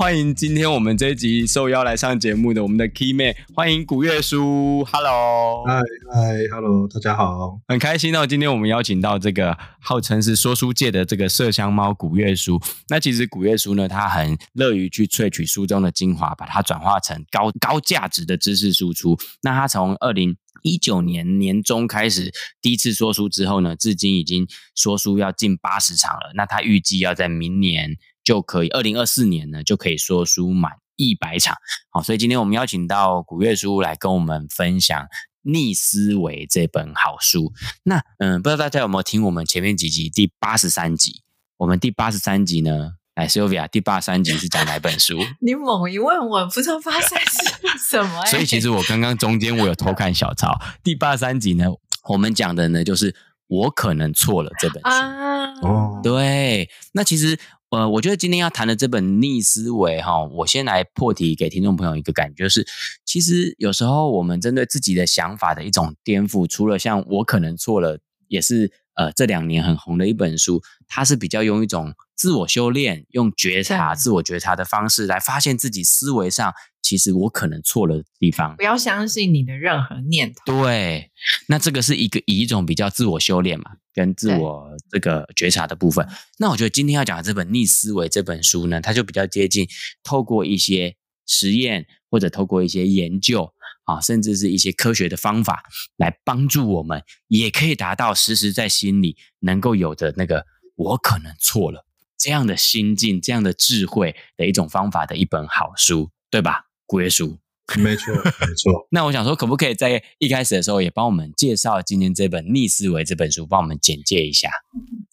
[0.00, 5.74] 欢迎今天我们这一集受邀来上节目的我们的 Key 妹，欢迎古月叔，Hello，嗨
[6.10, 8.26] 嗨，Hello，大家好，很开心哦。
[8.26, 12.58] 今天我们邀请到这个号称是说书界的这个麝香猫古月叔。
[12.88, 19.18] 那其实古月叔呢，他很乐于去萃取书中的精华，把它转化成高高价值的知识输出。
[19.42, 26.32] 那他从二零一九年年中开始第一次说书之后呢，至今已经说书要近八十场了。
[26.34, 27.98] 那他预计要在明年。
[28.30, 31.56] 就可以，二零二四年呢就可以说书满一百场。
[31.88, 35.02] 好，所以今天我们邀请到古月书来跟我们分享
[35.42, 37.52] 《逆思维》这本好书。
[37.82, 41.24] 那嗯，不知道大家有没有听我们前面几集第八十三集？
[41.56, 45.18] 我们第八十三集呢，来 Sylvia，第八十三集是讲哪本书？
[45.42, 48.30] 你猛一问，我不知道八十三是什么、 欸。
[48.30, 50.56] 所以其实我刚刚中间我有偷看小抄。
[50.84, 51.64] 第八十三集呢，
[52.08, 53.12] 我们讲的呢就是
[53.48, 54.88] 我可能错了这本书。
[54.88, 57.36] 啊、哦，对，那其实。
[57.70, 62.66] 呃，我觉得今天要谈的这本逆思维哈，我先来破题给听众朋友一个感觉，就是
[63.04, 76.52] 其实有时候我们针对自己的想法的一种颠覆，除了像我可能错了，也是呃这两年很红的一本书，它是比较用一种自我修炼、用觉察、自我觉察的方式来发现自己思维上。
[76.82, 80.62] 其实我可能错了的地方，不要相信你的任何念头。
[80.62, 81.10] 对，
[81.48, 86.08] 那这个是一个以一种比较自我修炼嘛，跟自我这个觉察的部分。
[86.38, 89.68] 那我觉得今天要讲的这本《逆思维》这本书呢，它就比较接近
[90.02, 93.52] 透过一些实验或者透过一些研究
[93.84, 95.62] 啊，甚至是一些科学的方法
[95.96, 100.44] 来帮助我们，也可以达到时时在心里能够有的那个
[100.76, 101.86] 我可能错了
[102.18, 106.64] 这样的心境、这样的智慧的一种方法的一本好书，对吧？
[106.90, 107.38] 古月书，
[107.78, 108.84] 没错，没错。
[108.90, 114.50] 那我想说，可不可以在一开始的时候也帮我们介绍今天这本《逆思维》这本书，帮我们简介一下？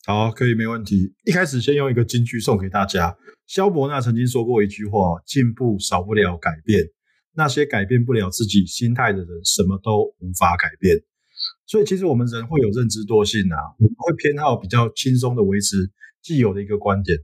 [0.08, 1.14] 好，可以，没问题。
[1.24, 3.16] 一开始先用一个金句送给大家。
[3.46, 6.84] 萧伯纳曾经说过一句话：“进步少不了改变，
[7.36, 10.98] 那些改变不了自己心态的人，什么都无法改变。”
[11.68, 15.92] 所以，其实我们人会有认知惰性啊，我们会偏好比较轻松的维持
[16.24, 17.20] 既有的一个观点。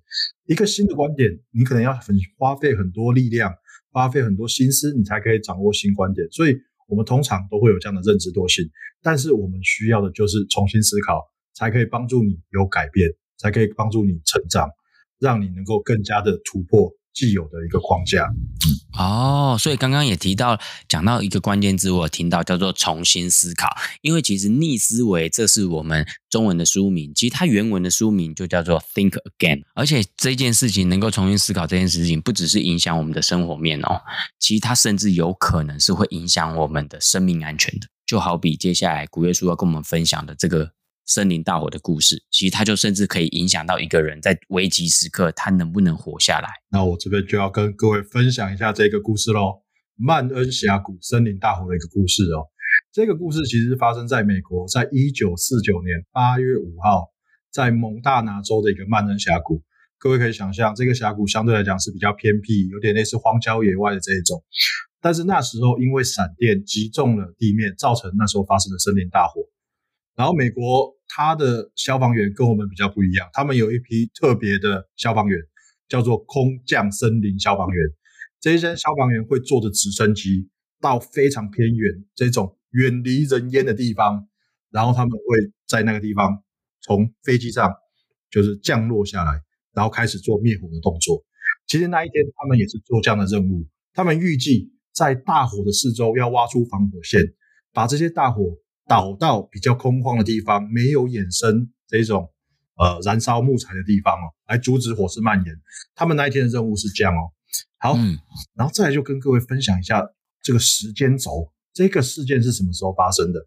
[0.46, 3.52] 一个新的观点，你可能要很花费很多力量。
[3.94, 8.68] 花费很多心思，你才可以掌握新观点，所以我们通常都会有这样的认知惰性。
[9.04, 11.22] 但是我们需要的就是重新思考，
[11.54, 14.68] 才可以帮助你有改变，才可以帮助你成长，
[15.20, 16.92] 让你能够更加的突破。
[17.13, 18.28] 既有的一个框架
[18.97, 23.68] 哦，所以刚刚也提到讲到一个关键字，我听到叫做重新思考。
[24.01, 29.62] 因为其实逆思维，这是我们中文的书名，其实它原文的书名就叫做 Think Again。
[29.74, 34.01] 而且这件事情能够重新思考这件事情，不只是影响我们的生活面哦，
[34.40, 37.88] 其实它甚至有可能是会影响我们的生命安全的。
[38.06, 40.73] 就好比接下来古月叔要跟我们分享的这个。
[41.06, 46.50] 森林大火的故事，其实它就甚至可以影响到一个人在危急时刻他能不能活下来。
[46.69, 49.62] 那我这边就要跟各位分享一下这个故事喽，
[49.96, 52.47] 曼恩峡谷森林大火的一个故事哦。
[52.92, 57.09] 这个故事其实发生在美国，在一九四九年八月五号，
[57.52, 59.62] 在蒙大拿州的一个曼恩峡谷。
[60.00, 64.44] 各位可以想象，这个峡谷相对来讲是比较偏僻，有点类似荒郊野外的这一种。
[65.02, 69.42] 但是那时候因为闪电击中了地面，造成那时候发生的森林大火。
[70.16, 75.40] 然后美国它的消防员跟我们比较不一样，他们有一批特别的消防员，
[75.88, 77.85] 叫做空降森林消防员。
[78.40, 80.50] 这些消防员会坐着直升机
[80.81, 84.28] 到非常偏远这种远离人烟的地方，
[84.69, 86.44] 然后他们会在那个地方
[86.81, 87.72] 从飞机上
[88.30, 89.41] 就是降落下来，
[89.74, 91.24] 然后开始做灭火的动作。
[91.68, 97.19] 其实那一天他们也是做这样的任务，他们预计在大火的四周要挖出防火线，
[97.71, 98.59] 把这些大火。
[98.88, 102.30] 导到比较空旷的地方，没有衍生这种
[102.75, 105.56] 呃燃烧木材的地方哦，来阻止火势蔓延。
[105.95, 107.31] 他们那一天的任务是这样哦。
[107.77, 108.18] 好，嗯，
[108.56, 110.03] 然后再来就跟各位分享一下
[110.41, 113.39] 这个时间轴，这个事件是什么时候发生的？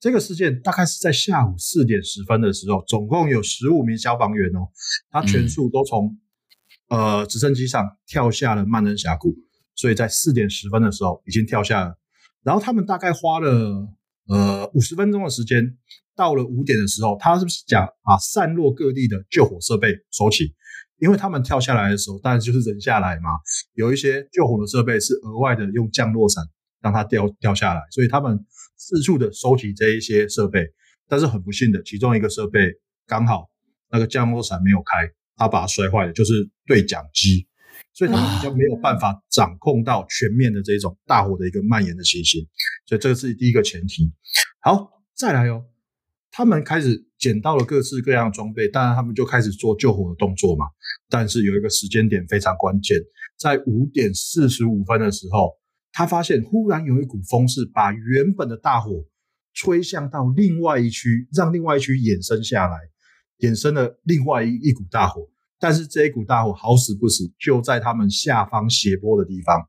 [0.00, 4.68] 这个事件大概是在下午四点十分的时候，总共有十五名消防员哦，
[5.10, 6.18] 他全数都从
[6.88, 9.34] 呃直升机上跳下了曼恩峡谷，
[9.74, 11.98] 所以在四点十分的时候已经跳下了。
[12.42, 13.88] 然后他们大概花了。
[14.28, 15.76] 呃，五十分钟的时间，
[16.16, 20.54] 到了五点的时候，他是不是讲把散落各地的救火设备收起？
[20.98, 23.30] 因为他们跳下来的时候，当然就是人下来嘛。
[23.74, 26.42] 有一些救火的设备是额外的用降落伞
[26.80, 28.44] 让它掉掉下来，所以他们
[28.76, 30.66] 四处的收集这一些设备。
[31.08, 32.72] 但是很不幸的，其中一个设备
[33.06, 33.48] 刚好
[33.90, 37.46] 那个降落伞没有开，他把它摔坏了，就是对讲机。
[37.96, 42.46] 所以他们比较没有办法掌控到全面的这种大火的一个蔓延的情形。
[42.84, 44.12] 所以这个是第一个前提。
[44.60, 45.64] 好，再来哦。
[46.30, 50.66] 他们开始捡到了各式各样的装备，当然他们就开始做救火的动作嘛。
[51.08, 52.98] 但是有一个时间点非常关键，
[53.38, 55.54] 在五点四十五分的时候，
[55.90, 58.90] 他发现忽然有一股风势把原本的大火
[59.54, 62.76] 吹向到另外一区，让另外一区衍生下来，
[63.38, 65.26] 衍生了另外一一股大火。
[65.58, 69.60] 但是这一股大火好死不死就在他们下方斜坡的地方，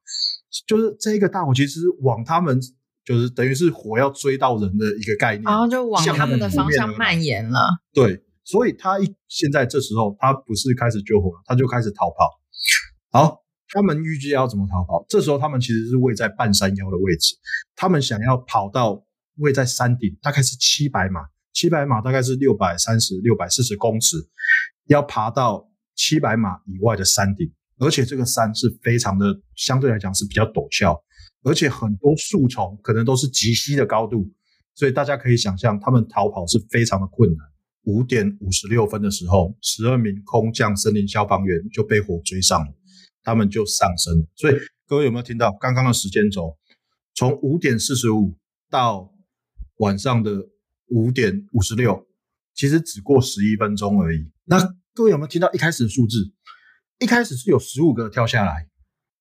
[0.65, 2.59] 就是这一个大火其实往他们。
[3.05, 7.69] 就是等于是火要追到人的一个概念，然后就往他们的方向蔓延了。
[7.93, 12.37] 对，所以他一现在这时候他不是开始救火了，他就开始逃跑。
[13.09, 15.05] 好，他们预计要怎么逃跑？
[15.07, 17.33] 这时候他们其实是位在半山腰的位置，
[17.77, 19.01] 他们想要跑到
[19.37, 21.21] 位在山顶，大概是七百码，
[21.53, 24.17] 七百码大概是六百三十六百四十公尺，
[24.87, 25.66] 要爬到
[25.97, 30.97] 七百码以外的山顶，而且这个山是非常的相对来讲是比较陡峭。
[31.43, 34.31] 而且很多树丛可能都是极稀的高度，
[34.75, 37.37] 所以大家可以想象，他们逃跑是非常的困难。
[37.83, 42.73] 五点五十六分的时候，十二名空降森林消防员就被火追上了，
[43.23, 44.25] 他们就上升了。
[44.35, 44.55] 所以
[44.85, 46.57] 各位有没有听到刚刚的时间轴？
[47.15, 48.37] 从五点四十五
[48.69, 49.09] 到
[49.77, 50.49] 晚上的
[50.89, 52.05] 五点五十六，
[52.53, 54.29] 其实只过十一分钟而已。
[54.43, 54.57] 那
[54.97, 56.33] 各位有没有听到一开始的数字？
[56.97, 58.67] 一开始是有十五个跳下来，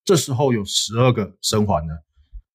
[0.07, 2.03] 这时候有十二个生还的。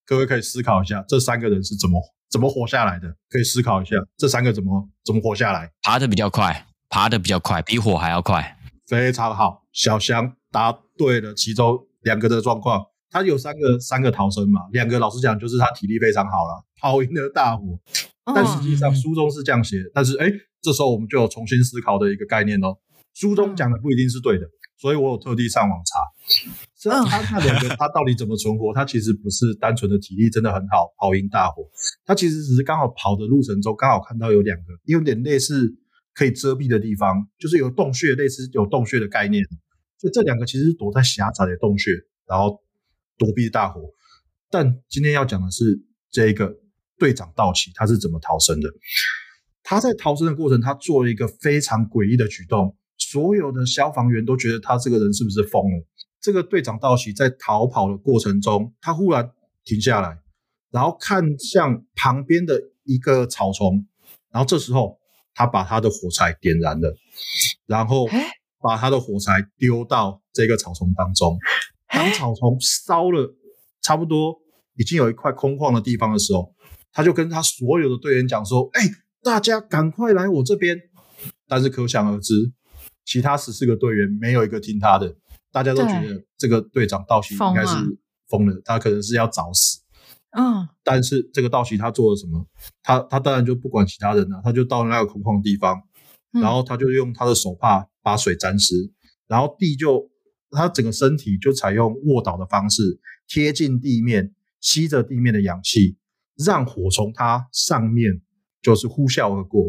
[0.07, 2.01] 各位可以思考一下，这三个人是怎么
[2.31, 3.15] 怎么活下来的？
[3.29, 5.71] 可以思考一下，这三个怎么怎么活下来？
[5.83, 8.57] 爬得比较快，爬得比较快，比火还要快。
[8.87, 12.83] 非常好，小翔答对了其中两个的状况。
[13.11, 14.61] 他有三个三个逃生嘛？
[14.71, 17.79] 两个老实讲，就是他体力非常好了，跑赢了大火。
[18.33, 20.27] 但实际上书中是这样写，但是哎，
[20.59, 22.75] 这时候我们就有重新思考的一个概念哦。
[23.13, 24.45] 书中讲的不一定是对的。
[24.77, 25.99] 所以我有特地上网查，
[26.75, 28.73] 知道他那两个他到底怎么存活？
[28.73, 31.61] 他其实不是单纯的体力真的很好，跑赢大火。
[32.03, 35.71] 他其实只是刚好跑的路程中刚好看到有两个有点类似
[36.15, 39.43] 可以遮蔽的地方，就是有洞穴，类似有洞穴的概念。
[39.99, 41.91] 所以这两个其实是躲在狭窄的洞穴，
[42.27, 42.59] 然后
[43.19, 43.81] 躲避大火。
[44.49, 45.79] 但今天要讲的是
[46.09, 46.51] 这一个
[46.97, 48.67] 队长道奇他是怎么逃生的？
[49.61, 52.75] 他在逃生的过程，他做了一个非常诡异的举动。
[53.11, 55.85] 所有的消防员都觉得他这个人是不是疯了？
[56.21, 59.29] 这个队长道奇在逃跑的过程中，他忽然
[59.65, 60.17] 停下来，
[60.69, 63.85] 然后看向旁边的一个草丛，
[64.31, 64.97] 然后这时候
[65.33, 66.95] 他把他的火柴点燃了，
[67.65, 68.07] 然后
[68.61, 71.37] 把他的火柴丢到这个草丛当中。
[71.89, 73.35] 当草丛烧了
[73.81, 74.39] 差不多
[74.77, 76.53] 已经有一块空旷的地方的时候，
[76.93, 78.83] 他就跟他所有的队员讲说：“哎，
[79.21, 80.79] 大家赶快来我这边！”
[81.49, 82.53] 但是可想而知。
[83.11, 85.13] 其他十四个队员没有一个听他的，
[85.51, 87.75] 大家都觉得这个队长道奇应该是
[88.29, 89.81] 疯了，他可能是要找死。
[90.29, 92.47] 嗯，但是这个道奇他做了什么？
[92.81, 95.81] 他他当然就不管其他人了，他就到那个空旷地方，
[96.31, 98.89] 然后他就用他的手帕把水沾湿，
[99.27, 100.09] 然后地就
[100.51, 102.97] 他整个身体就采用卧倒的方式
[103.27, 105.97] 贴近地面，吸着地面的氧气，
[106.37, 108.21] 让火从他上面
[108.61, 109.65] 就是呼啸而过。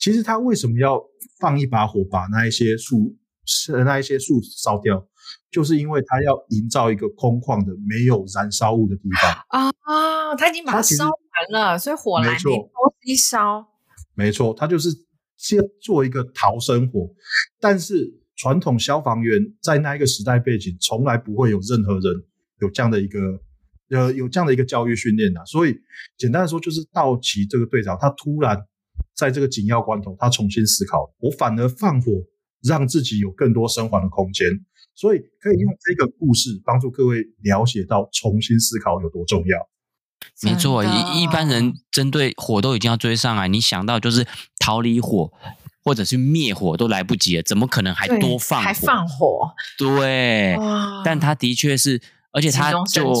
[0.00, 0.98] 其实他为什么要
[1.38, 3.14] 放一把火把那一些树，
[3.44, 5.06] 是那一些树烧掉，
[5.50, 10.34] 就是因为他要营造一个空旷的、没有燃烧物的地方啊啊！
[10.36, 11.12] 他已经把它烧完
[11.52, 12.70] 了，所以火来没东
[13.02, 13.68] 西烧。
[14.14, 14.88] 没错，他就是
[15.36, 17.10] 先做一个逃生火。
[17.60, 22.24] 但是传统消防员在那一个时代背景，从来不会有任何人
[22.62, 23.18] 有这样的一个
[23.90, 25.44] 呃有这样的一个教育训练的。
[25.44, 25.78] 所以
[26.16, 28.56] 简单的说，就是道奇这个队长，他突然。
[29.14, 32.10] 在这个紧要关头，他重新思考，我反而放火，
[32.62, 34.46] 让自己有更多生还的空间。
[34.94, 39.68] 所以可以用这个故事帮助各位了解到重新思考有多重要。
[40.42, 44.26] 没错，一一般人针对火都已经要追上来，你想到就是
[44.58, 45.32] 逃离火
[45.82, 48.64] 或者是灭火都来不及了，怎么可能还多放火？
[48.64, 49.50] 还放火？
[49.78, 50.56] 对，
[51.04, 52.00] 但他的确是，
[52.32, 53.14] 而且他就。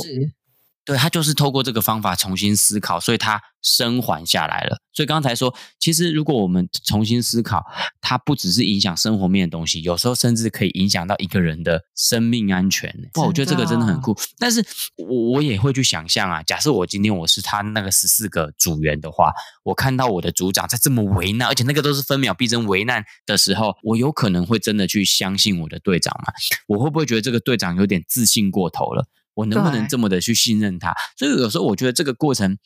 [0.90, 4.82] 对，他就是透过这个方法重新思考，所以他生还下来了。
[4.92, 7.64] 所以刚才说，其实如果我们重新思考，
[8.00, 12.92] 它不只是影响生活面的东西，有时候甚至可以影响到一个人的生命安全。
[13.14, 14.18] 哇，我觉得这个真的很酷。
[14.36, 14.66] 但是
[14.96, 19.30] 我我也会去想象啊，假设我今天我是他那个十四个组员的话，
[19.62, 26.32] 我看到我的组长在这么为难，而且那个都是分秒必争为难的时候，我有可能会真的去相信我的队长吗？
[26.66, 29.06] 我会不会觉得这个队长有点自信过头了？
[29.34, 30.94] 我能不能这么的去信任他？
[31.16, 32.58] 所以有时候我觉得这个过程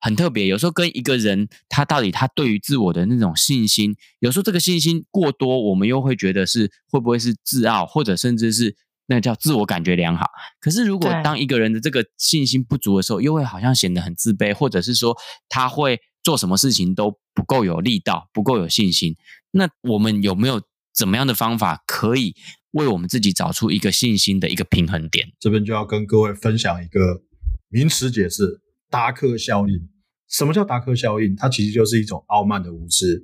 [0.00, 0.46] 很特别。
[0.46, 10.26] 有时候跟一个人，他到底他对于自我的那种信心，有时候这个信心过多，我们又会觉得是会不会是自傲，或者甚至是那叫自我感觉良好。
[10.60, 15.16] 可是如果当一个人的这个信心不足的时候，又会好像显得很自卑，或者是说
[15.48, 19.16] 他会做什么事情都不够有力道，不够有信心。
[19.50, 20.62] 那我们有没有
[20.94, 22.34] 怎么样的方法可以？
[22.74, 27.22] 为我们自己找出一个信心的一个平衡点，这边就要跟各位分享一个
[27.68, 29.88] 名词解释：达克效应。
[30.28, 31.36] 什么叫达克效应？
[31.36, 33.22] 它其实就是一种傲慢的无知。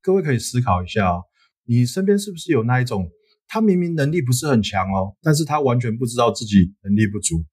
[0.00, 1.22] 各位可以思考一下哦，
[1.66, 3.10] 你身边是不是有那一种，
[3.48, 7.44] 他明明能力不是很强哦，但是他完全不知道自己能力不足。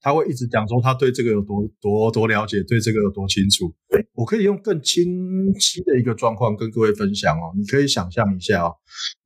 [0.00, 3.74] 他会一直讲说他对这个有多多多了解，对这个有多清楚。
[4.14, 5.04] 我可以用更清
[5.58, 7.52] 晰的一个状况跟各位分享哦。
[7.56, 8.74] 你可以想象一下哦，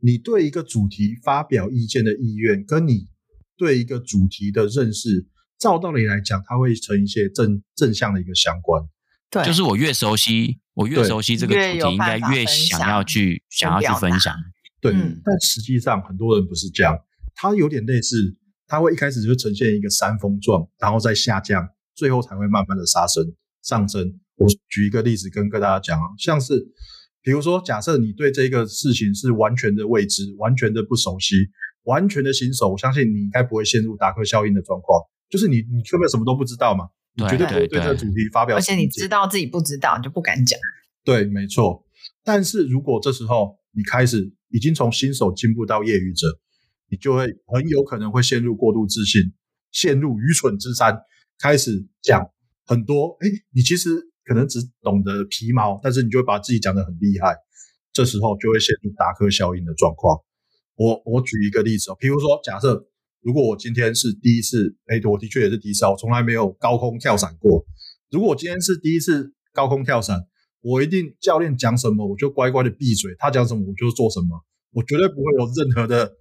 [0.00, 3.08] 你对一个主题发表意见的意愿，跟你
[3.56, 5.26] 对一个主题的认识，
[5.58, 8.82] 照道理来讲，它会成一些正正向的一个相关。
[9.30, 14.34] 对，就是我越熟悉，我越熟悉这个主题，应该越想要去想要去分享。
[14.80, 16.98] 对，嗯，但实际上很多人不是这样，
[17.34, 18.36] 他有点类似。
[18.66, 23.22] 它会一开始就呈现一个山峰状，然后再下降，最后才会慢慢的上升
[23.62, 24.18] 上升。
[24.36, 26.58] 我举一个例子跟跟大家讲啊，像是
[27.22, 31.36] 比如说，假设你对这个事情是完全的未知、完全的不熟悉、
[31.84, 40.58] 完全的新手，我相信你应该不会陷入达克效应的状况，就是你你根本什么都不知道嘛，你绝对不会对这个主题发表，而且你知道自己不知道，你就不敢讲。
[41.04, 41.84] 对，没错。
[42.24, 46.26] 但是如果这时候你开始已经从新手进步到业余者。
[46.92, 49.32] 你就会很有可能会陷入过度自信，
[49.70, 50.94] 陷入愚蠢之山，
[51.38, 52.22] 开始讲
[52.66, 53.16] 很多。
[53.20, 53.88] 哎，你其实
[54.26, 57.34] 可能只懂得皮毛，但是你就会把自己讲得很厉害，
[57.94, 60.18] 这时候就会陷入达克效应的状况。
[60.76, 62.86] 我我举一个例子哦，比如说，假设
[63.22, 67.64] 如果我今天是第一次，哎，我的确也是第一次，我从来没有高空跳伞过。
[68.10, 70.26] 如果我今天是第一次高空跳伞，
[70.60, 76.18] 我一定教练讲什么我就乖乖的闭嘴，他讲什么我就做什么，我绝对不会有任何的。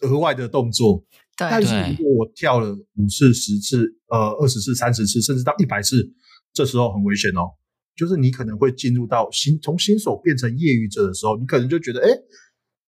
[0.00, 1.04] 额外的动作，
[1.36, 6.08] 对，但是如果我跳了五次、十次、呃二十次、三十次，甚至到一百次，
[6.52, 7.50] 这时候很危险哦。
[7.96, 12.08] 就是你可能会进入到新从新手变成业余者的时候，你可能就觉得，哎，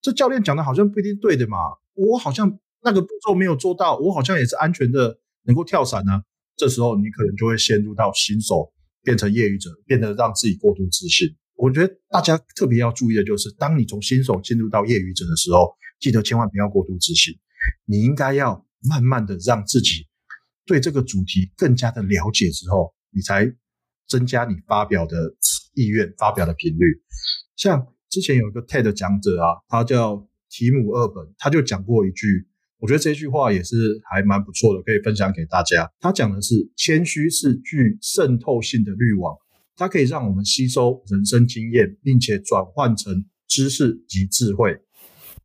[0.01, 1.57] 这教练讲的好像不一定对的嘛，
[1.95, 6.23] 我好像那个步骤没有做到，我好像也是安全的能够跳伞呢、啊。
[6.57, 11.29] 这时候你可能就会陷入到新手变成业余者，变得让自己过度自信。
[11.57, 17.39] 我觉得大家特别要注意的就是，当你从新手进入到业余者的时候，记得千万不要过度自信。
[17.85, 20.09] 你应该要慢慢的让自己
[20.67, 23.53] 对这个主题更加的了解之后，你才
[24.09, 25.17] 增加你发表的
[25.75, 26.85] 意愿、发表的频率。
[27.57, 35.89] 像之前有一个 TED 讲者啊，他叫提姆·厄本，他就讲过一句，我觉得这句话也是还蛮不错的，可以分享给大家。
[36.01, 39.37] 他讲的是，谦虚是具渗透性的滤网。
[39.77, 44.79] 它可以让我们吸收人生经验，并且转换成知识及智慧，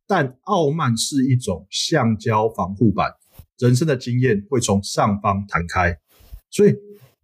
[0.06, 3.10] 但傲慢是一种橡胶防护板，
[3.58, 5.96] 人生的经验会从上方弹开，
[6.50, 6.74] 所以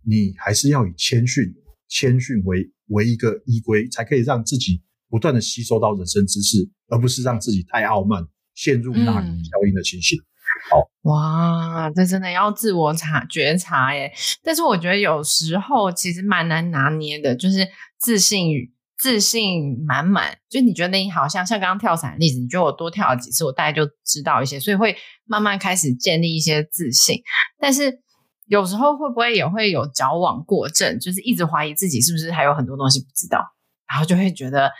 [0.04, 1.44] 你还是要以谦逊、
[1.88, 10.18] 谦逊为为一个依归，才可以让自己不断的吸收到人生知识，而不是让自己太傲慢，陷入那个效应的情形。
[10.18, 10.26] 嗯
[10.70, 14.12] 好哇，这真的要自我察觉察耶！
[14.42, 17.66] 但是我觉得有时候其实蛮难拿捏的，就是
[17.98, 18.71] 自信与
[19.02, 20.38] 自信满满。
[20.48, 27.20] 就你觉得你好像像刚刚跳伞的例子，你觉得我多跳了几次，我大概就知道一些，所以会慢慢开始建立一些自信。
[27.58, 28.00] 但是
[28.46, 33.44] 有时候会不会也会有矫枉过正，就是一直怀疑自己是不是还有很多东西不知道，
[33.90, 34.70] 然后就会觉得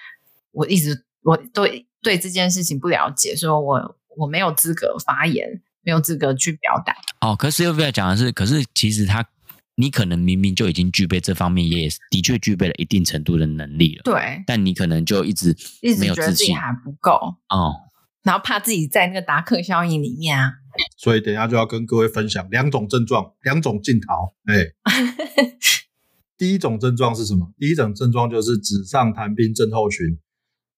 [0.52, 5.62] 我一直我都对，对这件事情不了解，说我我没有资格发言。
[5.84, 7.34] 没有资格去表达哦。
[7.34, 9.20] 可是又不要讲的是，可是其实他，
[9.74, 14.02] 你可能明明就已经具备这方面，也的确具备了一定程度的能力了。
[14.04, 17.12] 对，但你可能就一直一直觉得自己还不够
[17.48, 17.74] 哦，
[18.22, 20.52] 然后怕自己在那个达克效应里面啊。
[20.96, 24.32] 所以等一下就要跟各位分享两种症状，两种镜头。
[24.46, 24.72] 哎，
[26.38, 27.52] 第一种症状是什么？
[27.58, 30.18] 第一种症状就是纸上谈兵症候群，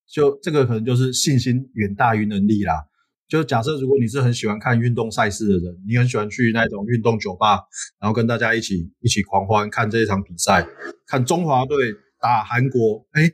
[0.08, 2.86] 就这个可能就是信心远大于能力啦。
[3.26, 7.58] 就假设如果你是很喜欢看运动赛事的人，你很喜欢去那种运动酒吧，
[7.98, 10.66] 然后跟大家一起一起狂欢看这一场比赛，
[11.06, 13.30] 看中华队打韩国，哎，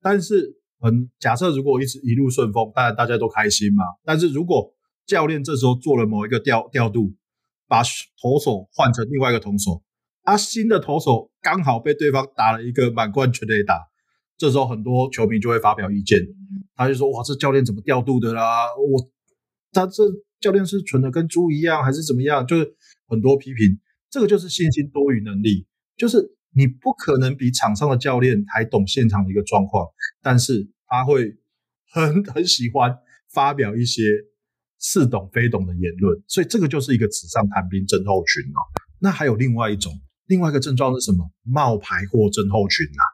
[0.00, 3.84] 但是很假设如果一直一路顺风，当然大家都开心嘛。
[4.04, 4.74] 但是如果
[5.04, 7.14] 教练这时候做了某一个调调度，
[7.68, 7.82] 把
[8.22, 9.82] 投手换成另外一个投手，
[10.22, 13.78] 啊，新的投手刚好被对方打了一个满贯全垒打，
[14.38, 16.18] 这时候很多球迷就会发表意见，
[16.74, 18.64] 他就说：哇，这教练怎么调度的啦？
[18.78, 19.10] 我。
[19.76, 20.02] 他这
[20.40, 22.46] 教练是蠢的跟猪一样，还是怎么样？
[22.46, 22.74] 就是
[23.08, 23.78] 很多批评，
[24.10, 25.66] 这个就是信心多于能力，
[25.98, 29.86] 就是你不可能比场上的教练还懂现场的一个状况，
[30.22, 31.36] 但是他会
[31.92, 32.96] 很很喜欢
[33.32, 34.02] 发表一些
[34.78, 38.60] 似懂非懂的言论，所以这个就是一个纸上谈兵症候群哦。
[38.98, 39.92] 那还有另外一种，
[40.26, 41.30] 另外一个症状是什么？
[41.42, 43.06] 冒牌货症候群呐、啊，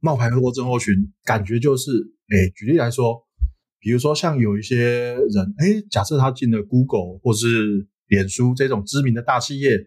[0.00, 0.92] 冒牌货症候群
[1.24, 1.90] 感觉就是，
[2.28, 3.24] 哎，举例来说。
[3.84, 9.78] 比如说，像有一些人，哎，假设他进了 Google 或是脸书这种知名的大企业，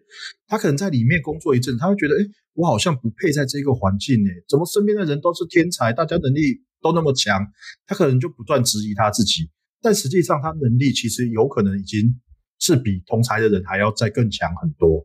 [0.46, 2.24] 他可能在里面工作一阵，他会觉得，哎，
[2.54, 7.44] 我好像不配在这个环境，哎，怎么身边的人都是天才，大家能力都那么强，
[7.88, 9.50] 他可能就不断质疑他自己。
[9.82, 12.20] 但实际上，他能力其实有可能已经
[12.60, 15.04] 是比同才的人还要再更强很多。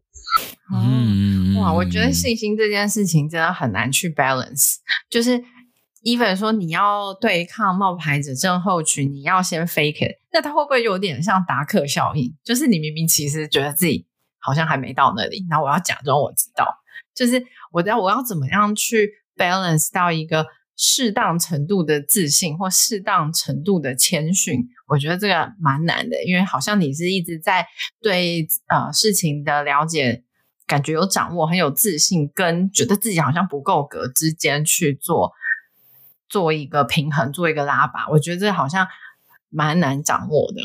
[0.71, 4.75] 嗯，哇，我觉得信心这件事情真的很难去 balance，
[5.09, 5.43] 就是。
[6.03, 12.36] Even 说你要对抗冒牌者症候群，你要先 fake it，那他会不会有点像达克效应？
[12.43, 14.05] 就是你明明其实觉得自己
[14.39, 16.67] 好像还没到那里，那我要假装我知道，
[17.15, 17.41] 就是
[17.72, 20.45] 我要我要怎么样去 balance 到一个
[20.75, 24.60] 适当程度的自信或适当程度的谦逊？
[24.89, 27.65] 我觉得这个蛮难的，因为好像你是一直在
[28.01, 30.24] 对呃事情的了解
[30.67, 35.31] 感觉有掌握，很有自信，跟觉得自己好像不够格之间去做。
[36.33, 38.87] 做一个平衡，做一个拉拔，我觉得这好像
[39.49, 40.63] 蛮难掌握的。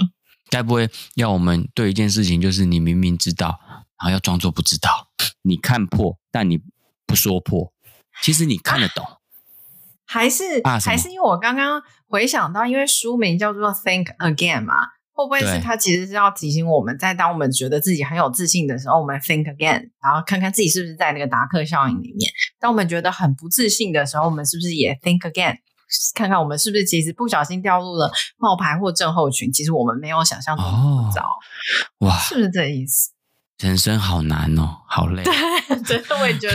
[0.49, 3.61] 该不会要我们对一件事情，就是你明明知道，
[3.99, 5.09] 然后要装作不知道？
[5.43, 6.63] 你看破，但你
[7.05, 7.71] 不说破，
[8.23, 9.05] 其实你看得懂。
[9.05, 9.21] 啊、
[10.07, 14.87] 还是还是因为我刚刚回想到，因为书名叫做《Think Again》嘛，
[15.19, 22.31] 会不会是他其实是要提醒我们在当我们觉得自己很有自信的时候，我们 Think Again，然后看看自己是不是在那个达克效应里面。
[22.61, 25.57] 当我们觉得很不自信的时候，我们是不是也 think again，
[26.15, 29.53] 看看我们是不是其实不小心掉入了冒牌或症候群？
[29.53, 31.23] 其实我们没有想象中那么糟，
[31.99, 33.11] 哦，哇，是不是这意思？
[33.59, 35.25] 人生好难哦，好累。
[35.25, 35.35] 对，
[35.83, 36.55] 真的，我也觉得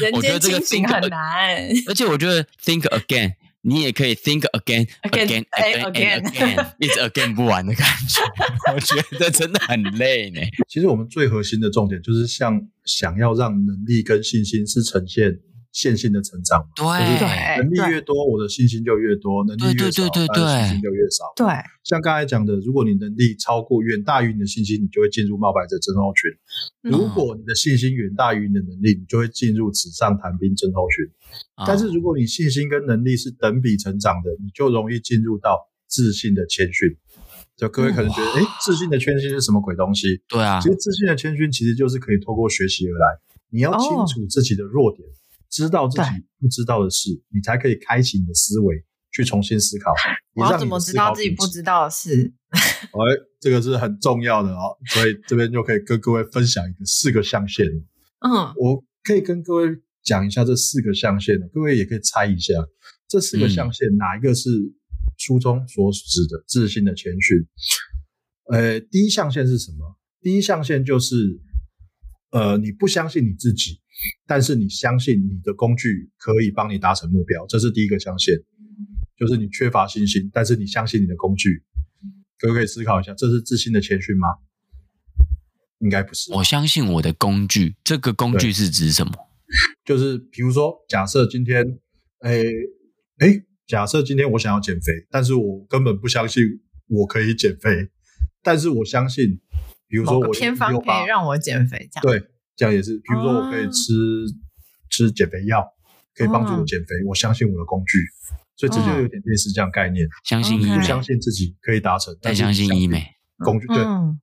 [0.00, 1.58] 人间清醒很难。
[1.86, 3.34] 而且我觉得 think again。
[3.62, 5.44] 你也可以 think again, again, again,
[5.92, 8.22] again, again，一直 again 不完的感觉，
[8.72, 10.40] 我觉得真的很累呢。
[10.68, 15.38] 其实我们最核心的重点就是像想要让能力跟信心是呈现。
[15.78, 16.82] 线性的成长，对，
[17.62, 21.22] 能力越多，我的信心就越多；能力越少，我的信心就越少。
[21.36, 21.46] 对，
[21.84, 26.34] 像刚才讲的，如果你能力超过远大于你的信心，你就会进入冒牌者症候群；
[26.82, 31.06] 如果你的信心远大于你的能力，你就会进入纸上谈兵症候群。
[31.64, 36.90] 但是如果你信心跟能力是等比成长的，你就容易进入到自信的谦逊。
[37.56, 40.22] 就各位可能觉得，哎，自信的谦逊是什么鬼东西？
[40.28, 43.06] 对啊，其实自信的谦逊其实就是可以透过学习而来。
[43.50, 45.06] 你要清楚自己的弱点。
[45.50, 46.08] 知道自己
[46.38, 49.92] 不知道的事，你才可以开启你的思维，去重新思考。
[50.34, 52.32] 我要怎么知道自己不知道的事？
[52.52, 52.98] 哎，
[53.40, 54.76] 这个是很重要的哦。
[54.86, 57.66] 所以这边就可以跟各位分享一个四个象限。
[58.20, 59.68] 嗯，我可以跟各位
[60.02, 62.54] 讲一下这四个象限，各位也可以猜一下，
[63.08, 64.50] 这四个象限哪一个是
[65.16, 67.38] 书中所指的自信的谦逊？
[68.50, 69.96] 呃，第一象限是什么？
[70.20, 71.40] 第一象限就是，
[72.30, 73.80] 呃，你不相信你自己。
[74.26, 78.42] 但是你相信你的工具可以帮你达成目标，这是第一个象限，
[79.16, 81.64] 就是你缺乏信心，但是你相信你的工具。
[82.38, 84.28] 各位可以思考一下，这是自信的谦逊吗？
[85.80, 86.32] 应该不是。
[86.32, 89.12] 我相信我的工具，这个工具是指什么？
[89.84, 91.78] 就是比如说，假设今天，
[92.20, 92.44] 诶
[93.18, 96.44] 诶，假设今天我想要减肥，但是我根本不相信
[96.86, 97.88] 我可以减肥，
[98.42, 99.40] 但是我相信，
[99.88, 102.28] 比如说我偏方可以让我减肥，这样对。
[102.58, 104.34] 这样也是，比如说我可以吃、哦、
[104.90, 105.64] 吃减肥药，
[106.12, 106.96] 可以帮助我减肥。
[107.04, 107.98] 哦、我相信我的工具，
[108.56, 110.04] 所以这就有点类似这样概念。
[110.24, 113.06] 相信医美，不相信自己可以达成，但相信医美
[113.44, 113.68] 工具。
[113.68, 113.76] 对，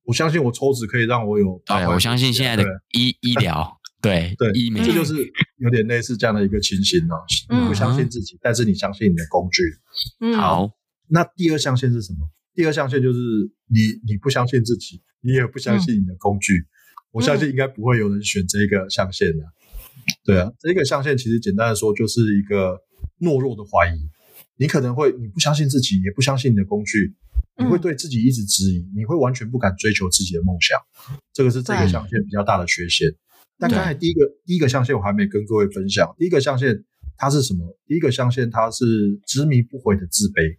[0.03, 1.63] 我相信我抽脂可以让我有。
[1.65, 5.15] 对，我相信现在的医医疗，对对医美，这就是
[5.59, 7.15] 有点类似这样的一个情形哦。
[7.49, 9.63] 你不相信自己，但是你相信你的工具。
[10.35, 10.69] 好，
[11.07, 12.29] 那第二象限是什么？
[12.53, 13.19] 第二象限就是
[13.67, 16.65] 你你不相信自己，你也不相信你的工具。
[17.15, 19.43] 我相信应该不会有人选这个象限的，
[20.25, 22.77] 对啊，这个象限其实简单的说就是一个
[23.21, 23.97] 懦弱的怀疑。
[24.57, 27.15] 你可能会你不相信自己，也不相信你的工具，
[27.57, 30.77] 你会对自己一直质疑，你会完全不敢追求自己的梦想，
[31.31, 33.07] 这个是这个象限比较大的缺陷。
[33.57, 36.83] 但刚才第一个第一个象限我还没跟各位分享，第一个象限
[37.15, 37.77] 它是什么？
[37.87, 38.85] 第一个象限它是
[39.25, 40.57] 执迷不悔的自卑，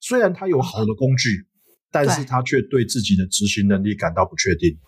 [0.00, 1.46] 虽然它有好的工具，
[1.92, 4.78] 但是它却对自己的执行能力感到不确定。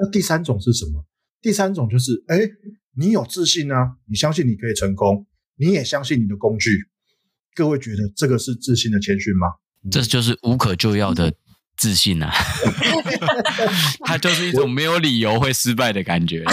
[0.00, 1.04] 那第三种是什么？
[1.42, 2.38] 第三种就是，哎，
[2.96, 6.70] 你有自信啊，你相信你可以成功，你也相信你的工具。
[7.54, 9.46] 各位觉得这个是自信的谦逊吗？
[9.90, 11.32] 这就是无可救药的
[11.76, 12.30] 自信啊！
[14.04, 16.44] 它就是一种没有理由会失败的感觉。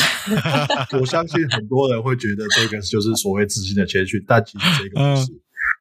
[0.99, 5.27] 我相信很多人会觉得这个就是所谓自信的谦逊，但其实这个不是，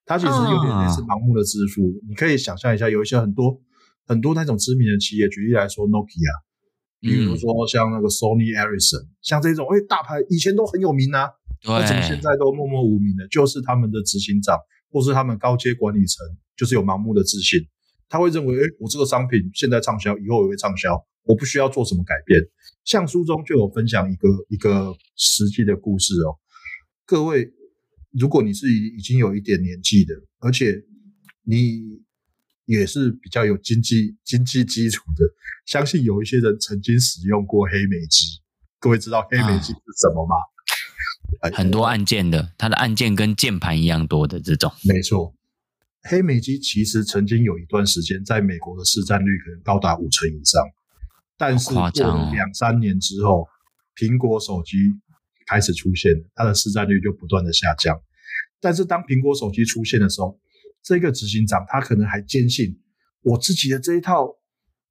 [0.05, 1.95] 它其实有点类似盲目的自负。
[2.09, 3.61] 你可以想象一下，有一些很多
[4.07, 6.43] 很多那种知名的企业，举例来说，Nokia，
[7.01, 11.29] 比如说像那个 Sony Ericsson，像这种哎大牌以前都很有名啊，
[11.69, 13.27] 为什么现在都默默无名的？
[13.29, 14.59] 就是他们的执行长
[14.91, 16.25] 或是他们高阶管理层。
[16.57, 17.61] 就是有盲目的自信，
[18.09, 22.41] 他会认为，诶，我这个商品现在畅销，以后也会畅销，我不需要做什么改变。
[22.83, 26.33] 像书中就有分享一个一个实际的故事哦。
[27.05, 27.47] 各位，
[28.19, 30.83] 如果你是已经有一点年纪的，而且
[31.45, 31.83] 你
[32.67, 35.25] 也是比较有经济经济基础的，
[35.65, 38.41] 相信有一些人曾经使用过黑莓机。
[38.79, 40.35] 各位知道黑莓机是什么吗？
[41.41, 45.35] 啊，很多按键的，它的按键跟键盘一样多的这种，没错。
[46.03, 50.63] 黑莓机其实曾经有一段时间在美国的市占率可能高达五成以上，
[51.37, 53.49] 但是过了两三年之后，
[53.97, 54.77] 苹果手机
[55.47, 58.01] 开始出现，它的市占率就不断的下降。
[58.61, 60.39] 但是当苹果手机出现的时候，
[60.87, 62.79] 这个执行长他可能还坚信
[63.23, 64.29] 我自己的这一套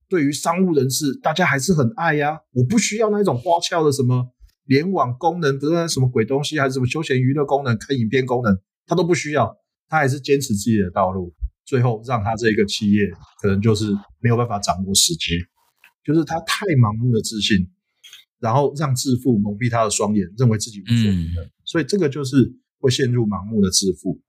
[0.09, 4.33] 对于商务人士大家还是很爱呀，我不需要那种花俏的什么
[4.65, 9.55] 联网功能，不是什么鬼东西，还是什么休闲娱乐功能、看影片功能，他都不需要。
[9.87, 11.31] 他还是坚持自己的道路，
[11.63, 13.05] 最后让他这个企业
[13.39, 13.85] 可能就是
[14.19, 15.37] 没有办法掌握时机，
[16.03, 17.69] 就是他太盲目的自信，
[18.39, 24.19] 然后让致富蒙蔽他的双眼，认为自己无所不能，所以这个就是会陷入盲目的致富。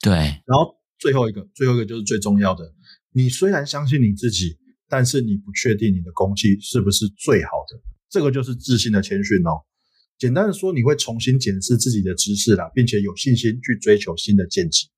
[0.00, 2.74] 对，然后最后一个，最后一个就是最重要的，
[3.12, 4.58] 你虽然相信你自己，
[4.88, 7.80] 但是你不确定你的工具是不是最好的，
[8.10, 9.62] 这个就是自信的谦逊哦。
[10.18, 14.88] 简单的说，你会重新检视自己的知识啦，并且有信心去追求新的见解。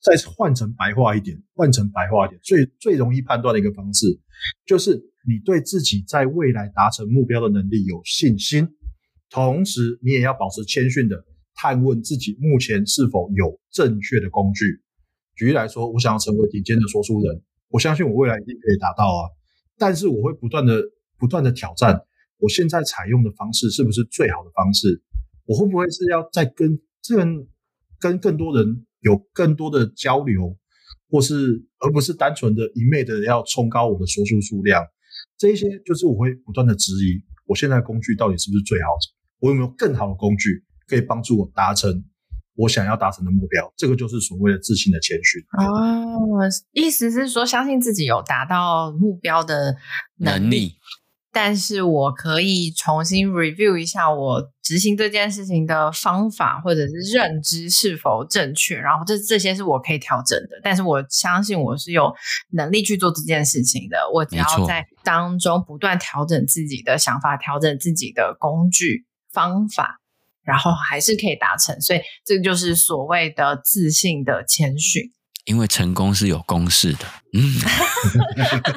[0.00, 4.06] 再换成白话一点，换成白话一点，最最容易判断的一个方式，
[4.66, 8.68] 就是你对自己在未来达成目标的能力有信心，
[9.30, 14.82] 同时你也要保持谦逊的探问自己目前是否有正确的工具。
[15.38, 19.30] 举例来说，我想要成为顶尖的说书人，我相信我未来一定可以达到啊，
[19.78, 20.82] 但是我会不断的
[21.16, 21.98] 不断的挑战。
[22.38, 25.00] 我现在采用的方式是不是最好的方式？
[25.46, 27.24] 我会不会是要再跟这个
[28.00, 30.56] 跟更多人有更多的交流，
[31.08, 34.84] 或是而不是单纯的一昧的要冲高我的说书数量？
[35.36, 39.14] 这一些就是我会不断的质疑，我现在工具到底是不是最好的？
[39.38, 42.04] 我有没有更好的工具可以帮助我达成
[42.58, 43.72] 我想要达成的目标？
[43.76, 45.40] 这个就是所谓的自信的谦逊。
[45.56, 49.76] 哦，意思是说，相信自己有达到目标的
[50.18, 50.74] 能力。
[51.30, 60.58] 但是我可以重新 review 一下我执行这件事情的方法或者是认知是否正确，然后这这些是我可以调整的。
[60.64, 62.12] 但是我相信我是有
[62.52, 63.98] 能力去做这件事情的。
[64.12, 70.00] 我只要在当中不断调整自己的想法，调整自己的工具方法，
[70.48, 71.78] 然后还是可以达成。
[71.80, 75.12] 所以这个就是所谓的自信的谦逊。
[75.44, 77.54] 因为成功是有公式的，嗯，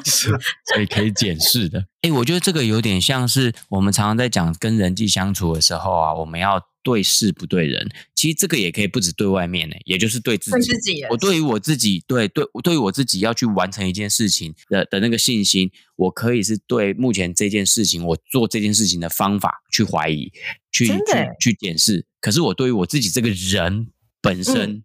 [0.72, 1.84] 所以可以检视的。
[2.00, 7.88] 哎，我觉得这个有点像是我们常常在讲跟人际相处的时候啊，我们要对事不对人。
[8.14, 10.52] 其实这个也可以不止对外面呢，也就是对自己。
[10.52, 20.30] 对自己，我对于我自己，对对，对于我自己要去完成一件事情的的那个信心，我可以是对目前这件事情，我做这件事情的方法去怀疑，
[20.70, 20.92] 去去
[21.40, 22.04] 去检视。
[22.20, 23.88] 可是我对于我自己这个人
[24.20, 24.70] 本身。
[24.70, 24.82] 嗯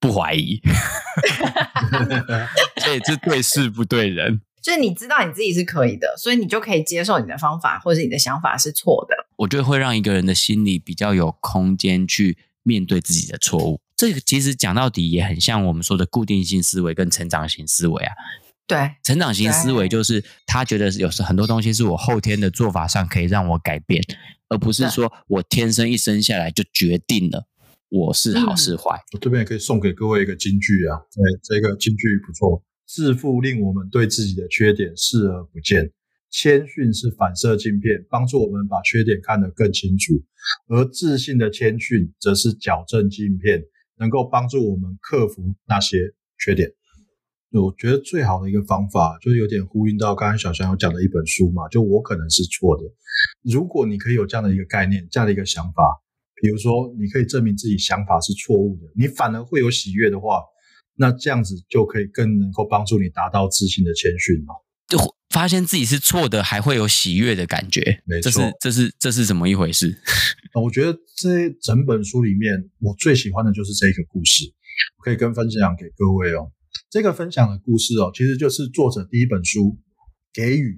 [0.00, 0.60] 不怀疑，
[2.78, 4.40] 所以这对事不对人。
[4.62, 9.26] 就是你知道你自己是可以的，所以你就可以接受你的方法或者你的想法是错的。
[9.38, 13.80] 我觉得会让一个人的心里比较有空间去面对自己的错误。
[13.96, 18.12] 这个其实讲到底也很像我们说的固定性思维跟成长型思维啊。
[18.66, 24.02] 对，成长型思维就是他觉得有时很多东西是我后天的做法上可以让我改变，
[24.48, 27.46] 而不是说我天生一生下来就决定了。
[27.88, 29.00] 我是好是坏？
[29.14, 32.62] 我这边也可以送给各位一个金句啊，对，这个金句不错。
[32.86, 35.90] 自负令我们对自己的缺点视而不见，
[36.30, 40.14] 谦逊是反射镜片，帮助我们把缺点看得更清楚；
[40.68, 43.62] 而自信的谦逊则是矫正镜片，
[43.98, 45.98] 能够帮助我们克服那些
[46.38, 46.70] 缺点。
[47.50, 52.84] 我觉得最好的一个方法，就是有点呼应到刚刚小翔有讲的一本书嘛，就我可能是错的。
[53.42, 55.82] 如果你可以有这样的一个概念，这样的一个想法，
[56.42, 60.42] 比如说你可以证明自己想法是错误的，你反而会有喜悦的话，
[60.94, 64.67] 那这样子就可以更能够帮助你达到自信的谦逊了。
[64.88, 64.98] 就
[65.28, 70.00] 发现自己是错的，还会有喜悦的感觉，没错，这是这是这是怎么一回事？
[70.60, 74.44] 我觉得这整本书里面，我最喜欢的就是这个故事，
[74.98, 76.50] 我可以跟分享给各位哦。
[76.90, 79.60] 这个分享的故事哦，其实就是作者第一本书
[80.32, 80.72] 《给予》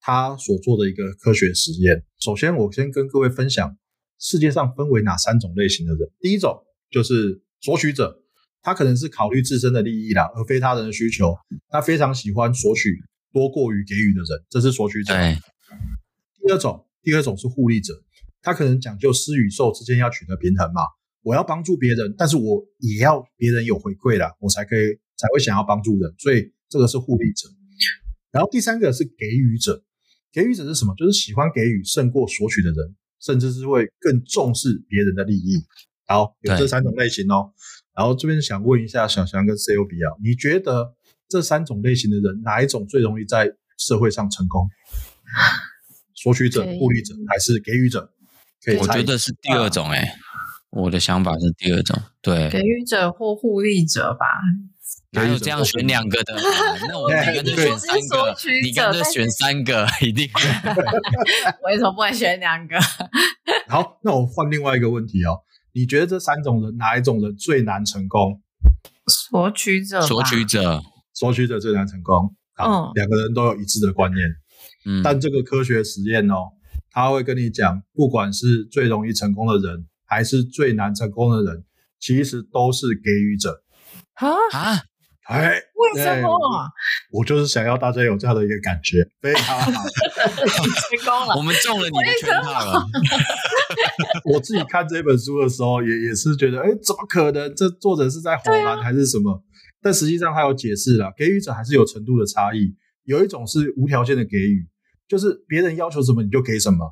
[0.00, 2.02] 他所做的一个科学实验。
[2.18, 3.76] 首先，我先跟各位分享
[4.18, 6.10] 世界上分为哪三种类型的人。
[6.18, 8.20] 第一种就是索取者，
[8.62, 11.36] 他可能是考虑自身的利益啦，而非他人的需求。
[11.68, 12.90] 他非常喜欢索取
[13.34, 15.12] 多过于给予的人，这是索取者。
[15.12, 15.36] 对。
[16.40, 18.02] 第二种，第二种是互利者，
[18.40, 20.80] 他可能讲究施与受之间要取得平衡嘛。
[21.20, 24.98] 我要帮助别人，但是我也要别人有回馈啦，我才可以。
[25.16, 27.48] 才会想要帮助人，所以这个是互利者。
[28.32, 29.84] 然后第三个是给予者，
[30.32, 30.92] 给予者是什么？
[30.96, 35.62] 就是喜欢给予胜过索取的人，甚至是会更重视别人的利益。
[36.08, 37.52] 好，有这三种类型哦。
[37.96, 40.96] 然后这边想问一下小翔跟 C O B 啊，你觉得
[41.28, 44.68] 这三种类型的人哪一种最容易在社会上成功？
[46.14, 48.10] 索取者、互利者还是给予者？
[48.64, 50.18] 可以，我觉得是第二种哎、欸，
[50.70, 54.26] 我的想法是第二种，对，给予者或互利者吧。
[55.10, 56.34] 哪有这样选两个的？
[56.88, 60.28] 那我们干脆选三个，你干脆选三个，一定。
[61.64, 62.76] 为什么不能选两个？
[63.68, 65.38] 好，那我换另外一个问题哦。
[65.72, 68.40] 你觉得这三种人哪一种人最难成功？
[69.06, 70.82] 索取者，索取者，
[71.14, 72.34] 索取者最难成功。
[72.54, 74.28] 好，两个人都有一致的观念。
[74.86, 76.50] 嗯，但这个科学实验哦，
[76.90, 81.64] 他会跟你讲，不管是最容易成功的人，还是最难成功的人，
[81.98, 83.62] 其实都是给予者。
[84.14, 84.82] 啊啊！
[85.26, 86.38] 哎，为什么？
[87.10, 92.86] 我就是想要大家有这样的一个感觉，非常好， 成功了，我们中了你的圈套了。
[94.30, 97.54] 我自己看这本书的时候，也也是觉得，哎，怎么可能？
[97.54, 99.42] 这作者是在哄人还是什么？
[99.84, 102.74] 但实际上他有解释了，给予者还是有程度的差异。
[103.02, 104.66] 有一种是无条件的给予，
[105.06, 106.86] 就是别人要求什么你就给什么；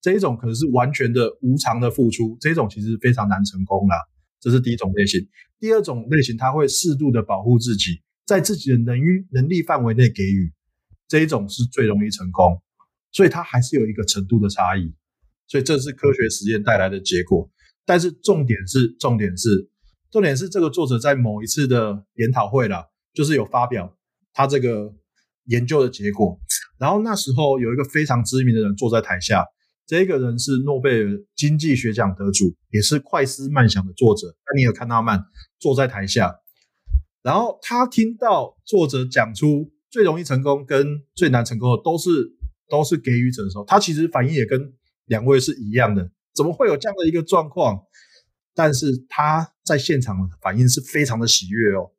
[0.00, 3.94] 这一种可能是完全的无偿的付出，这一种其实非常难成功啦。
[4.40, 5.24] 这是第一种类型。
[5.60, 10.52] 第二种类型，他会适度的保护自己，在自己的能力能力范围内给予，
[11.06, 12.60] 这一种是最容易成功，
[13.12, 14.92] 所以它还是有一个程度的差异，
[15.46, 17.48] 所以这是科学实验带来的结果。
[17.86, 19.70] 但是重点是，重点是，
[20.14, 23.96] 重点是这个作者在某一次的研讨会啦，就是有发表
[24.32, 24.94] 他这个
[25.46, 26.38] 研究的结果，
[26.78, 29.44] 然后那时候有一个非常知名的人坐在台下。
[29.84, 35.20] 这个人是诺贝尔经济学奖得主，也是《快思慢想》的作者丹尼尔·康纳曼，
[35.58, 36.32] 坐在台下，
[37.24, 42.10] 然后他听到作者讲出最容易成功跟最难成功的都是
[42.70, 44.74] 都是给予者的时候，他其实反应也跟
[45.06, 46.08] 两位是一样的。
[46.36, 47.82] 怎么会有这样的一个状况？
[48.54, 51.90] 但是他在现场的反应是非常的喜悦哦，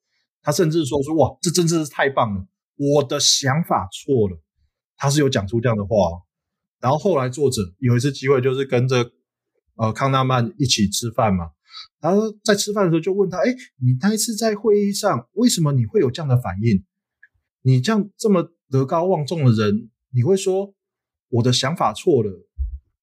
[0.42, 4.42] 他甚至说说哇，这真的是太棒了，我的想法错了，
[4.96, 6.22] 他是有讲出这样的话哦。
[6.80, 9.12] 然后后来作者有一次机会，就是跟着
[9.76, 11.52] 呃康纳曼一起吃饭嘛。
[12.00, 16.86] 然后在吃饭的时候就问他：“哎，你那一次在会议上，为什么你会有这样的反应？
[17.64, 20.74] 你这样这么德高望重的人，你会说
[21.30, 22.48] 我的想法错了，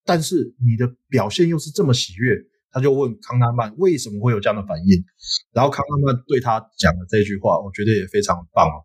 [0.04, 2.36] 但是你的表现又是这么喜悦？”
[2.72, 5.04] 他就问康纳曼为什么会有这样的反应。
[5.52, 8.82] 然后康纳曼对他讲的这句话，我觉得也非常棒哦。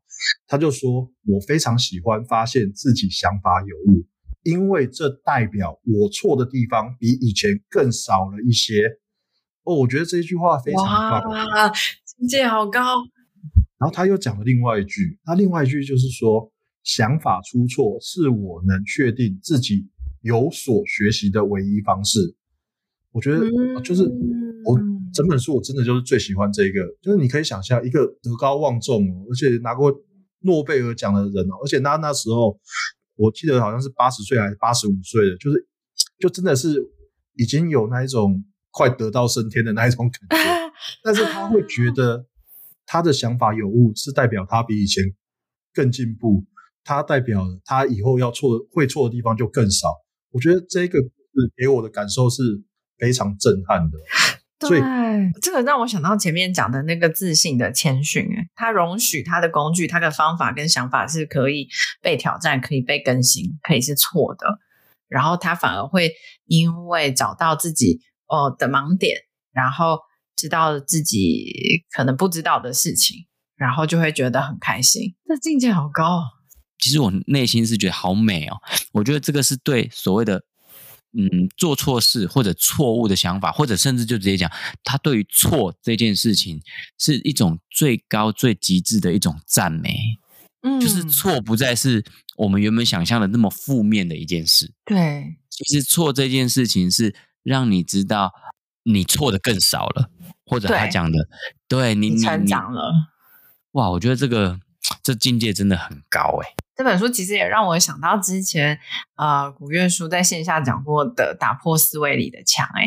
[0.47, 4.05] 他就说：“我非常喜欢发现自己想法有误。”
[4.43, 8.87] 因为这代表我错的地方比以前更少了一些
[9.63, 12.79] 哦，我觉得这一句话非常棒，哇，境界好高。
[13.77, 16.51] 然后他又讲了另外一句，那另外一句就是说，
[16.83, 19.89] 想法出错是我能确定自己
[20.21, 22.35] 有所学习的唯一方式。
[23.17, 23.39] 我觉得
[23.81, 24.03] 就是
[24.63, 24.79] 我
[25.11, 29.91] 整本书我真的就是最喜欢这个，就是你可以想象一个德高望重，而且拿过
[30.41, 32.59] 诺贝尔奖的人哦，而且他那时候。
[33.19, 35.67] 我记得好像是八十岁还是八十五岁的，就是
[36.19, 36.79] 就真的是
[37.33, 40.71] 已经有那一种快得道升天的那一种感觉，
[41.03, 42.27] 但是他会觉得
[42.85, 45.03] 他的想法有误，是代表他比以前
[45.73, 46.45] 更进步，
[46.83, 49.87] 他代表他以后要错会错的地方就更少。
[50.29, 52.43] 我觉得这个是给我的感受是
[52.97, 53.97] 非常震撼的。
[54.59, 54.81] 对，
[55.39, 61.67] 这个让我想到前面讲的那个自信的谦逊，诶，他容许他的工具、他的方法跟想法是可以
[62.01, 64.57] 被挑战、可以被更新、可以是错的，
[65.07, 66.11] 然后他反而会
[66.45, 69.15] 因为找到自己哦的盲点，
[69.53, 69.99] 然后
[70.35, 75.13] 知道自己可能不知道的事情，然后就会觉得很开心。
[75.27, 76.23] 这境界好高哦。
[76.79, 78.57] 其实我内心是觉得好美哦。
[78.93, 80.43] 我觉得这个是对所谓的
[81.13, 84.51] 嗯做错事或者错误的想法，或者甚至就直接讲，
[84.83, 86.61] 他对于错这件事情
[86.97, 89.97] 是一种最高最极致的一种赞美。
[90.61, 92.03] 嗯，就是错不再是
[92.35, 94.73] 我们原本想象的那么负面的一件事。
[94.85, 98.33] 对，其实错这件事情是让你知道
[98.83, 100.09] 你错的更少了，
[100.45, 101.27] 或者他讲的，
[101.67, 102.91] 对，你成长了。
[103.73, 104.59] 哇，我觉得这个
[105.03, 106.55] 这境界真的很高哎。
[106.77, 108.79] 这本书其实也让我想到之前
[109.15, 112.85] 呃古月书在线下讲过的打破思维里的墙哎，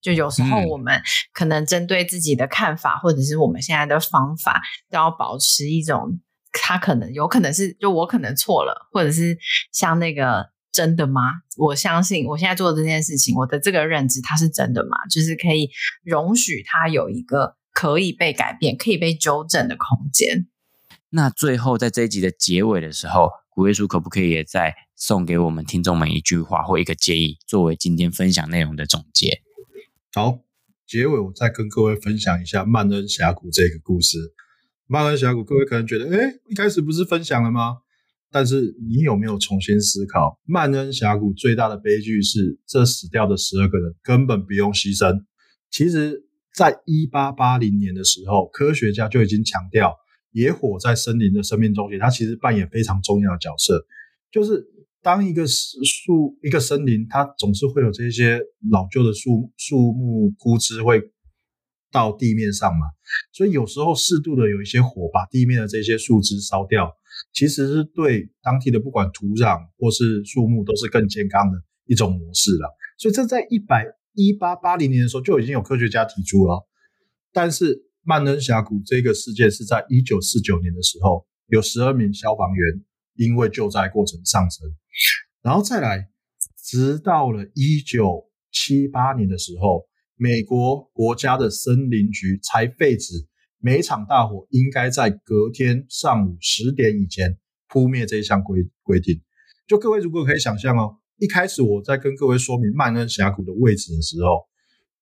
[0.00, 1.00] 就有时候我们
[1.32, 6.20] 可能针对自己的看法，嗯、或者是我们现在的方法，都要保持一种。
[6.54, 9.38] 他可能有可能是，就我可能错了，或者是
[9.72, 11.32] 像那个真的吗？
[11.56, 14.98] 我相信我现在做的这件事情，我的这个认知它是真的吗？
[15.10, 15.70] 就是可以
[16.04, 20.46] 容许它有一个可以被改变、可以被纠正的空间。
[21.14, 29.42] 那最后在这一集的结尾的时候，古月叔可不可以也再送给我们听众们一句话或一个建议，作为今天分享内容的总结？
[30.14, 30.38] 好，
[30.86, 34.16] 结尾我再跟各位分享一下《曼恩峡谷》这个故事。
[34.86, 37.76] 曼恩峡谷，各位可能觉得，诶，一开始不是分享了吗？
[38.30, 40.40] 但是你有没有重新思考？
[40.46, 45.24] 曼恩峡谷最大的悲剧是，这死掉的十二个人根本不用牺牲。
[45.70, 49.94] 其实，在一八八零年的时候，科学家就已经强调，
[50.32, 53.86] 野火在森林的生命中间，它其实扮演非常重要的角色。
[54.30, 54.66] 就是
[55.00, 58.40] 当一个树、一个森林，它总是会有这些
[58.70, 61.00] 老旧的树树木枯枝会。
[61.94, 62.86] 到地面上嘛，
[63.34, 66.90] 所以有时候适度的有一些火把地面的这些树枝烧掉，
[67.34, 72.74] 其实是对当地的不管土壤或是树木都是更健康的一种模式了。
[72.96, 76.66] 所以这在一百一八八零年的时候就已经有科学家提出了。
[77.30, 82.84] 但是曼恩峡谷这个事件是在一九四九年的时候，有十二名消防员
[83.14, 84.68] 因为救灾过程丧生，
[85.42, 86.08] 然后再来，
[86.62, 89.86] 直到了一九七八年的时候。
[90.14, 93.26] 美国国家的森林局才废止
[93.58, 99.20] 每场大火应该在隔天上午十点以前扑灭这一项规规定。
[99.66, 104.46] 就各位如果可以想象哦，一开始我在跟各位说明曼恩峡谷的位置的时候，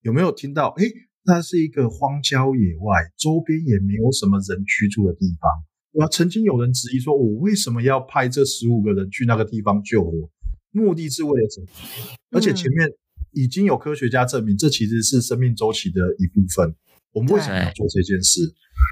[0.00, 0.68] 有没有听到？
[0.78, 0.86] 诶，
[1.24, 5.50] 那是一个荒郊野外，周边也没有什么人居住的地方。
[5.92, 10.12] 我曾经有人质疑说，我为什么要派这十五个人去那个地方救火？
[10.72, 11.66] 目的是为了什么？
[12.30, 12.90] 而且前面。
[13.32, 16.74] 已经有科学家证明，这其实是生命周期的一部分。
[17.12, 18.40] 我们为什么要做这件事？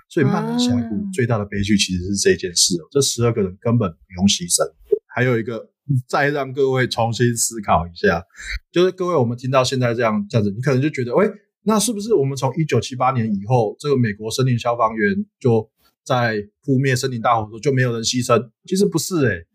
[0.08, 2.76] 所以曼恩峡谷最大的悲剧其实是这件事。
[2.92, 4.62] 这十二个人根本不用牺牲。
[5.08, 5.68] 还有一个，
[6.06, 8.22] 再让各位重新思考一下，
[8.70, 11.28] 就是各位我们听到现在这样这样子，你可能就觉得，喂，
[11.62, 15.70] 那是不是我们从一九七八年以后，这个美国森林消防员就
[16.04, 18.50] 在扑灭森林大火的时候就没有人牺牲？
[18.64, 19.46] 其实不是诶、欸，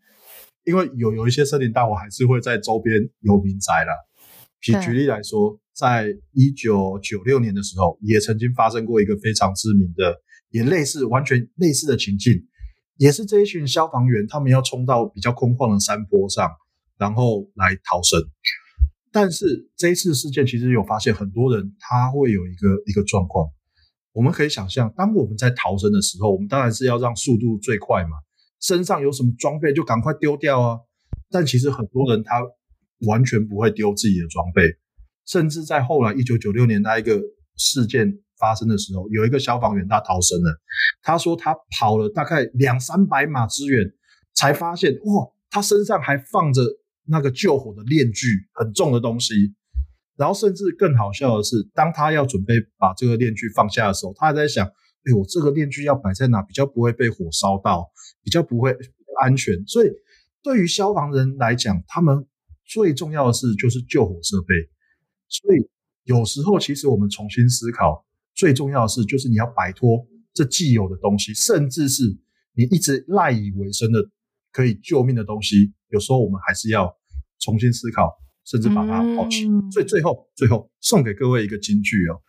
[0.64, 3.92] 因为有有一些森林大火还是会在周边有民宅了。
[4.60, 10.14] 举举例来说，在一九九六年的时候，也曾经发生过一个非常知名的，
[10.50, 12.32] 也类似完全类似的情境，
[12.96, 16.50] 也是这一群消防员，他们要冲到比较空旷的山坡上，
[16.96, 18.20] 然后来逃生。
[19.14, 23.48] 但是这一次事件其实有发现，很多人他会有一个一个状况，
[24.12, 28.18] 我们可以想象，当我们在逃生的时候，我们当然是要让速度最快嘛，
[28.60, 30.80] 身上有什么装备就赶快丢掉啊。
[31.30, 32.42] 但其实很多人他。
[33.08, 34.62] 完全不会丢自己的装备，
[35.26, 37.20] 甚至在后来一九九六年那一个
[37.56, 40.58] 事件发生的时候，有一个消防员他逃生了。
[41.02, 43.84] 他说他跑了大概两三百码之远，
[44.34, 46.62] 才发现哇，他身上还放着
[47.06, 49.54] 那个救火的链锯，很重的东西。
[50.16, 57.90] 然后甚至更好笑的是，当他要准备把这个链锯放下的时候，他还在想：哎，我这个链锯要摆在哪，比较不会被火烧到，
[58.22, 58.76] 比较不会
[59.22, 59.64] 安全。
[59.66, 59.88] 所以
[60.42, 62.26] 对于消防人来讲，他们。
[62.66, 64.54] 最重要的是就是救火设备，
[65.28, 65.68] 所以
[66.04, 72.02] 有时候其实我们重新思考，最重要的是就是你要摆脱这既有的东西，甚至是
[72.54, 74.08] 你一直赖以为生的
[74.50, 76.92] 可以救命的东西，有时候我们还是要
[77.38, 78.12] 重新思考，
[78.44, 79.46] 甚至把它抛弃。
[79.46, 79.70] 嗯。
[79.70, 82.20] 所以最后最后送给各位一个金句哦：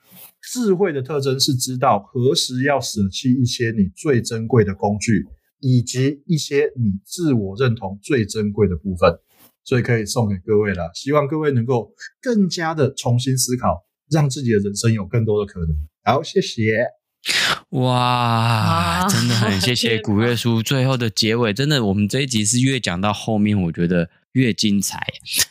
[0.54, 5.26] 智慧的特征是知道何时要舍弃一些你最珍贵的工具，
[5.60, 9.20] 以及一些你自我认同最珍贵的部分。
[9.64, 15.70] 所以可以送给各位了，希望各位能够更加的重新思考，让自己的人生有更多的可能。
[16.04, 16.86] 好，谢谢。
[17.76, 25.06] 哇，真的很谢谢古月叔最后的结尾，真的，我们这一集是越讲到后面，我觉得越精彩。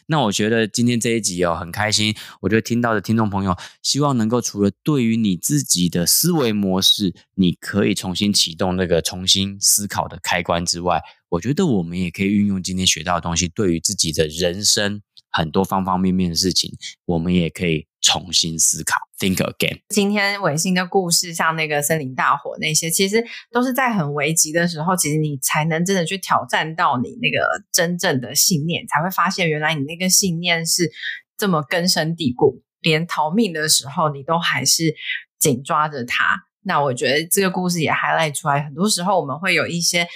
[0.07, 2.15] 那我觉得今天这一集哦，很开心。
[2.41, 15.03] 我觉得听到的听众朋友，希望能够除了对于你自己的思维模式，你可以重新启动那个重新思考的开关之外，我觉得我们也可以运用今天学到的东西，对于自己的人生
[15.37, 16.71] 很多方方面面的事情，
[17.05, 19.81] 我们也可以重新思考，think again。
[19.89, 30.93] 今天伟星的故事，像那个森林大火那些，其实都是在很危急的时候，其实你才能真的去挑战到你那个真正的信念，才会发现原来你那个信念是
[31.37, 34.95] 这么根深蒂固，连逃命的时候你都还是
[35.41, 36.45] 紧抓着它。
[36.67, 40.07] 那我觉得这个故事也 highlight 出来，很多时候我们会有一些。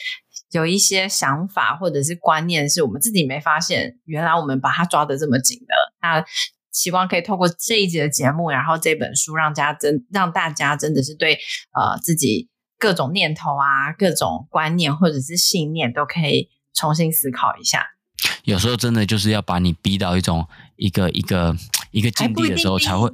[0.51, 5.75] 有一些想法或者是观念，是我们自己没发现，原来我们把它抓得这么紧的。
[6.01, 6.25] 那
[6.73, 11.35] 希望可以透过这一集的节目，然后这本书，让家真让大家真的是对
[11.75, 17.87] 呃自己各种念头啊、各种观念或者是信念，都可以重新思考一下。
[18.45, 20.47] 有时候真的就是要把你逼到一种
[20.77, 21.55] 一个一个
[21.91, 23.11] 一个境地的时候，才会。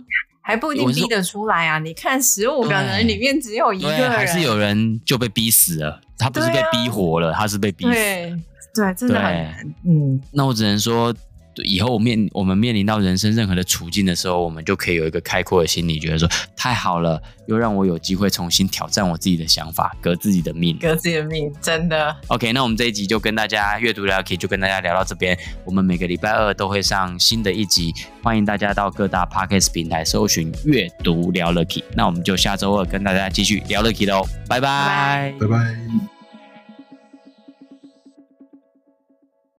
[0.47, 1.79] 还不一定逼得出来啊！
[1.79, 6.03] 你看，十五个人里面只有一个人，还是有人就被逼死了。
[6.19, 7.91] 他不是被逼活了，啊、他是被逼死。
[7.93, 8.37] 对，
[8.75, 9.75] 对，真的很难。
[9.85, 11.15] 嗯，那我只能说。
[11.63, 22.17] 以后我面我们面临到人生任何的处境的时候，我们就可以有一个开阔的心理，觉得说太好了，又让我有机会重新挑战我自己的想法，革自己的命，革自己的命，真的。
[22.29, 25.39] OK，那我们这一集就跟大家阅读聊可以就跟大家聊到这边。
[25.65, 27.93] 我们每个礼拜二都会上新的一集，
[28.23, 31.85] 欢迎大家到各大 Podcast 平台搜寻阅读聊 Lucky。
[31.95, 36.14] 那我们就下周二跟大家继续聊 Lucky 喽，拜拜，拜拜。